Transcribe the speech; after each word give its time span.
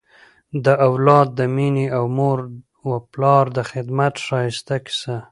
د 0.65 0.67
اولاد 0.87 1.27
د 1.39 1.41
مینې 1.55 1.87
او 1.97 2.03
مور 2.17 2.37
و 2.89 2.91
پلار 3.13 3.45
د 3.57 3.59
خدمت 3.71 4.13
ښایسته 4.25 4.75
کیسه 4.85 5.17